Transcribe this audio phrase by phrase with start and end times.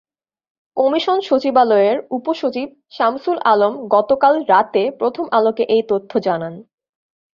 [0.77, 6.53] Commission সচিবালয়ের উপসচিব শামসুল আলম গতকাল রাতে প্রথম আলোকে এই তথ্য জানান।